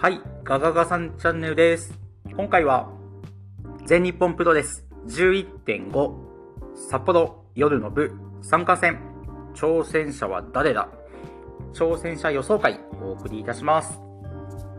[0.00, 1.92] はい、ガガガさんチャンネルです。
[2.36, 2.88] 今回は、
[3.84, 6.14] 全日本プロレス11.5
[6.88, 8.12] 札幌夜の部。
[8.40, 9.00] 参加戦。
[9.54, 10.88] 挑戦者は誰だ。
[11.72, 13.98] 挑戦者予想会をお送りいたします。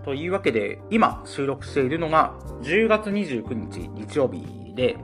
[0.05, 4.95] というわけで、今収録しているのが10月29日日曜日で、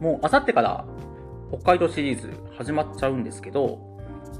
[0.00, 0.84] もうあさってから
[1.52, 3.95] 北海道シリーズ始まっちゃうんですけど、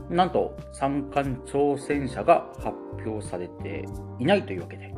[0.09, 3.85] なんと三冠挑戦者が発表されて
[4.19, 4.95] いないというわけで。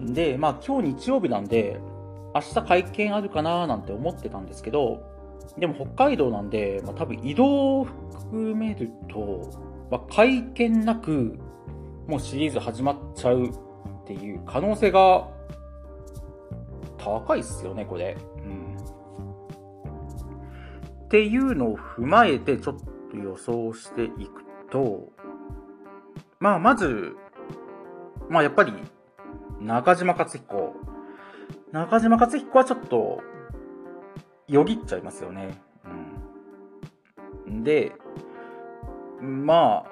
[0.00, 1.80] で、まあ今日日曜日なんで、
[2.34, 5.02] 明日会見あるかななんて思ってたんですけど、
[5.58, 9.50] でも北海道なんで、まあ多分移動を含めると、
[9.90, 11.38] まあ、会見なく、
[12.08, 13.50] もうシリーズ始まっちゃうっ
[14.06, 15.28] ていう可能性が
[16.98, 18.16] 高いっすよね、これ。
[18.44, 18.76] うん。
[21.04, 22.76] っていうのを踏まえてちょっ
[23.14, 25.12] と予想していくと、
[26.40, 27.16] まあまず、
[28.28, 28.72] まあやっぱり、
[29.60, 30.74] 中島克彦。
[31.72, 33.22] 中島克彦はちょっと、
[34.48, 35.58] よぎっちゃいますよね。
[37.46, 37.64] うん。
[37.64, 37.92] で、
[39.20, 39.90] まあ、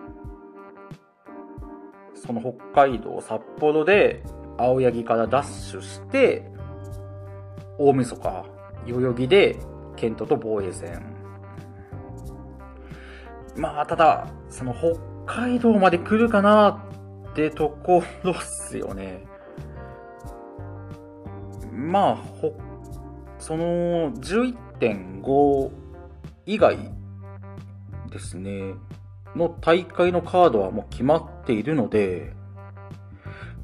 [2.14, 4.22] その北海道札幌で
[4.58, 6.50] 青柳からダッシュして、
[7.78, 8.44] 大晦日、
[8.86, 9.58] 代々木で
[9.96, 11.21] ケントと防衛戦。
[13.56, 16.82] まあ、ただ、その北海道まで来るかな
[17.30, 19.24] ってところっすよね。
[21.72, 22.56] まあ、ほ、
[23.38, 25.70] その11.5
[26.46, 26.78] 以外
[28.10, 28.74] ですね、
[29.34, 32.34] の大会のカードはもう決まっているので、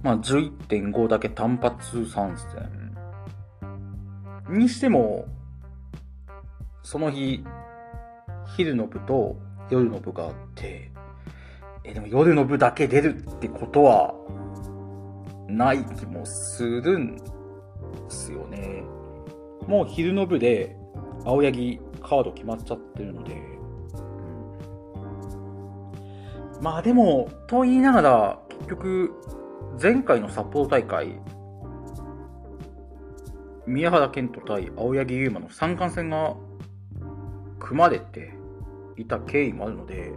[0.02, 4.56] まあ11.5だけ単発参戦。
[4.56, 5.26] にしても、
[6.82, 7.44] その日、
[8.56, 9.36] 昼の部と
[9.70, 10.90] 夜の部があって、
[11.84, 14.14] え、でも夜の部だけ出るってことは、
[15.48, 17.22] ない気もするんで
[18.08, 18.84] すよね。
[19.66, 20.76] もう昼の部で、
[21.24, 23.36] 青柳カード決まっちゃってるので、
[26.60, 29.12] まあでも、と言いながら、結局、
[29.80, 31.20] 前回の札幌大会、
[33.66, 36.34] 宮原健人対青柳優馬の三冠戦が
[37.58, 38.32] 組まれて
[38.98, 40.12] いた経緯もあるので、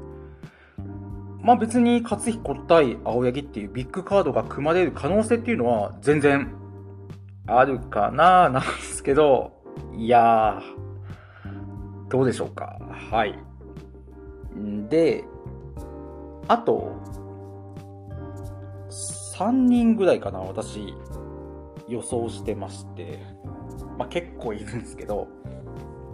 [1.42, 6.54] まあ別に勝彦対青柳っていうビッグカードが組まれる可能性っていうのは全然
[7.48, 9.54] あるかななんですけど、
[9.96, 12.80] いやー、どうでしょうか。
[13.12, 13.38] はい。
[14.90, 15.24] で、
[16.48, 16.92] あと、
[18.90, 20.94] 3人ぐらいかな、私、
[21.88, 23.20] 予想してまして。
[23.98, 25.28] まあ、結構いるんですけど。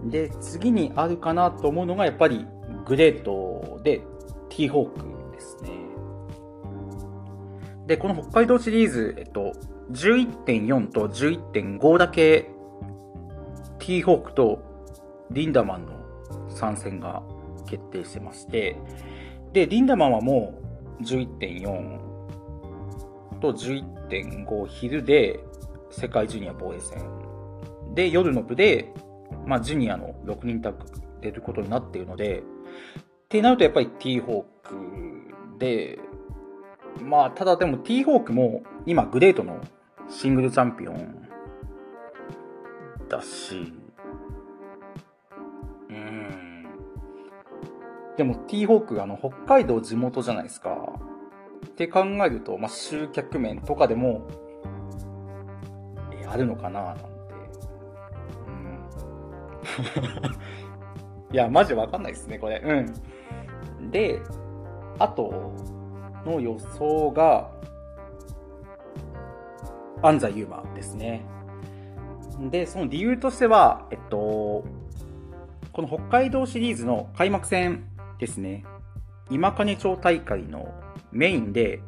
[0.05, 2.47] で、次にあるかなと思うのが、やっぱり、
[2.87, 4.01] グレートで、
[4.47, 5.71] ティーホークですね。
[7.85, 9.51] で、この北海道シリーズ、えっと、
[9.91, 12.49] 11.4と11.5だけ、
[13.79, 14.63] ティーホークと
[15.31, 15.91] リンダマンの
[16.49, 17.21] 参戦が
[17.65, 18.77] 決定してまして、
[19.51, 20.53] で、リンダマンはも
[21.01, 21.99] う11.4
[23.41, 25.41] と11.5昼で
[25.91, 26.97] 世界ジュニア防衛戦。
[27.93, 28.93] で、夜の部で、
[29.45, 32.43] まあ、ジュニアの6人タッグ出ることになっているので、っ
[33.29, 34.75] てなるとやっぱり T ホーク
[35.59, 35.99] で、
[37.03, 39.59] まあ、ただでも T ホークも今グレートの
[40.09, 41.27] シングルチャンピオン
[43.09, 43.73] だし、
[45.89, 46.65] うん。
[48.15, 50.99] でも T ホークあの北海道地元じゃないですか。
[51.65, 54.27] って考えると、まあ、集客面とかでも、
[56.11, 57.03] え、あるのかななんて。
[58.47, 58.79] うん。
[61.31, 62.61] いや、マジわかんないですね、これ。
[62.63, 63.91] うん。
[63.91, 64.21] で、
[64.99, 65.53] あと
[66.25, 67.49] の予想が、
[70.01, 71.25] 安西優馬ですね。
[72.51, 74.63] で、その理由としては、えっと、
[75.73, 77.83] この北海道シリーズの開幕戦
[78.19, 78.63] ですね。
[79.29, 80.73] 今金町大会の
[81.11, 81.81] メインで、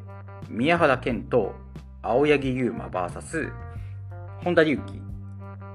[0.48, 1.54] 宮原健と
[2.02, 3.52] 青柳優馬 VS、
[4.42, 5.00] 本田隆起、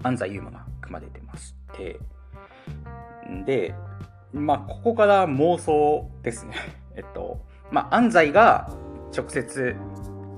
[0.03, 1.99] 安西優馬が組まれてまして、
[3.45, 3.73] で、
[4.33, 6.55] まあ、ここから妄想ですね。
[6.95, 7.39] えっと、
[7.71, 8.69] まあ、安西が
[9.15, 9.75] 直接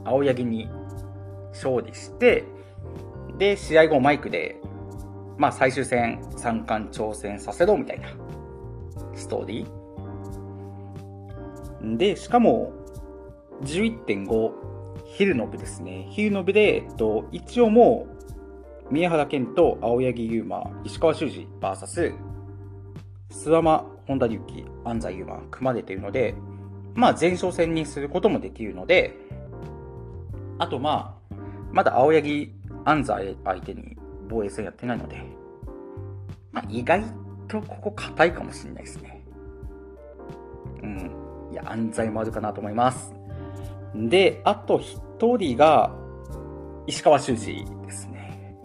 [0.06, 0.70] 青柳に
[1.50, 2.44] 勝利して、
[3.38, 4.62] で、試合後マイクで、
[5.38, 8.10] まあ、最終戦三冠挑戦させろみたいな
[9.14, 11.98] ストーリー。
[11.98, 12.72] で、しかも、
[13.62, 14.52] 11.5、
[15.06, 16.08] 昼の部ですね。
[16.10, 18.08] 昼の部で、えっと、一応も
[18.90, 22.14] う、宮原健と青柳優馬、石川修司 VS、
[23.30, 26.36] 諏訪間、本田隆起、安西優馬組まれているので、
[26.94, 29.16] まあ前哨戦にすることもできるので、
[30.58, 31.36] あとまあ、
[31.72, 32.54] まだ青柳、
[32.86, 33.98] 安西相手に
[34.30, 35.22] 防衛戦やってないので、
[36.52, 37.04] まあ意外
[37.48, 39.24] とここ硬いかもしれないですね。
[40.82, 41.12] うん。
[41.52, 43.14] いや、安西もあるかなと思います。
[43.96, 45.00] で、あと一
[45.38, 45.94] 人が、
[46.88, 48.56] 石川修司ですね。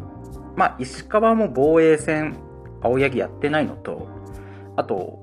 [0.56, 2.37] まあ、石川も防衛戦、
[2.81, 4.08] 青柳やってないのと、
[4.76, 5.19] あと、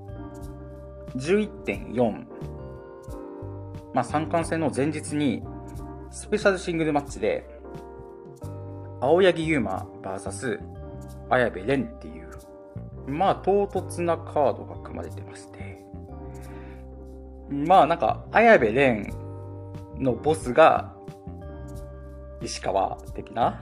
[1.15, 2.25] 11.4、
[3.93, 5.43] まあ、三冠戦の前日に、
[6.11, 7.49] スペシャルシングルマッチで、
[9.01, 10.59] 青柳優馬 VS
[11.29, 12.29] 綾部蓮っていう、
[13.07, 15.85] まあ、唐突なカードが組まれてまして、
[17.49, 19.09] まあ、なんか、綾部蓮
[19.97, 20.95] のボスが、
[22.41, 23.61] 石川的な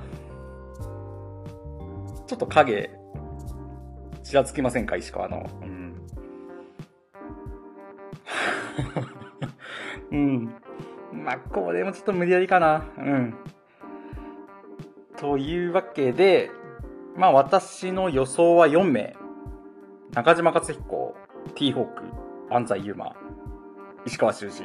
[2.28, 2.90] ちょっと影、
[4.22, 5.50] ちらつきませんか石川の。
[5.62, 5.77] うん。
[10.12, 10.54] うん。
[11.14, 12.86] まあ、これもちょっと無理やりかな。
[12.98, 13.34] うん。
[15.18, 16.52] というわけで、
[17.16, 19.16] まあ私の予想は4名。
[20.14, 21.16] 中島克彦、
[21.56, 22.04] T ホーク、
[22.54, 23.16] 安西優馬、
[24.06, 24.64] 石川修司。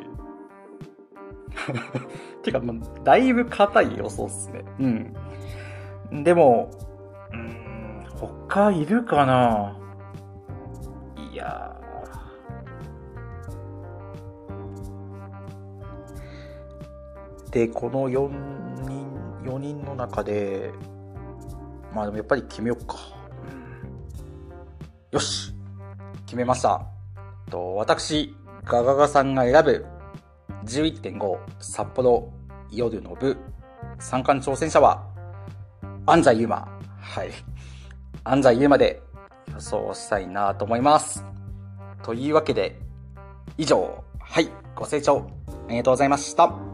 [2.43, 4.65] てか、まあ、だいぶ硬い予想っすね。
[6.11, 6.25] うん。
[6.25, 6.70] でも、
[7.32, 9.79] うん、他いるかな？
[11.32, 11.82] いやー
[17.52, 18.31] で、この4
[18.88, 19.06] 人、
[19.44, 20.72] 4人の中で、
[21.94, 22.96] まあでもやっぱり決めよっか。
[25.10, 25.54] よし
[26.25, 26.81] 決めました。
[27.50, 28.34] と私、
[28.64, 29.84] ガガガさんが選ぶ
[30.64, 32.32] 11.5札幌
[32.70, 33.37] 夜の部
[33.98, 35.06] 三冠挑戦者は
[36.06, 36.66] 安西優馬。
[36.98, 37.31] はい。
[38.25, 39.02] 安西優馬で
[39.52, 41.22] 予想したいなと思います。
[42.02, 42.81] というわけで、
[43.58, 45.26] 以上、はい、ご清聴
[45.69, 46.71] ありがとうございました。